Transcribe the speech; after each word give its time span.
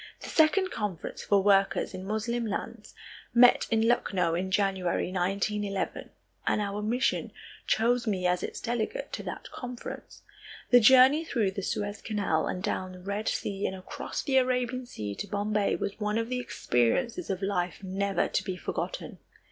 The 0.21 0.29
second 0.29 0.71
Conference 0.71 1.21
for 1.23 1.43
Workers 1.43 1.93
in 1.93 2.03
Moslem 2.07 2.47
Lands 2.47 2.95
met 3.35 3.67
in 3.69 3.87
Lucknow 3.87 4.33
in 4.33 4.49
January 4.49 5.11
1911 5.11 6.09
and 6.47 6.59
our 6.59 6.81
mission 6.81 7.31
chose 7.67 8.07
me 8.07 8.25
as 8.25 8.41
its 8.41 8.59
delegate 8.59 9.13
to 9.13 9.21
that 9.21 9.51
conference. 9.51 10.23
The 10.71 10.79
journey 10.79 11.23
through 11.23 11.51
the 11.51 11.61
Suez 11.61 12.01
Canal 12.01 12.47
and 12.47 12.63
down 12.63 12.93
the 12.93 12.99
Red 12.99 13.27
Sea 13.29 13.67
and 13.67 13.75
across 13.75 14.23
the 14.23 14.37
Arabian 14.37 14.87
Sea 14.87 15.13
to 15.13 15.27
Bombay 15.27 15.75
was 15.75 15.99
one 15.99 16.17
of 16.17 16.29
the 16.29 16.39
experiences 16.39 17.29
of 17.29 17.43
life 17.43 17.83
never 17.83 18.27
to 18.27 18.43
be 18.43 18.55
forgotten. 18.57 19.19